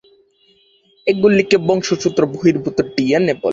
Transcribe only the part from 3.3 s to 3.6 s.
বলে।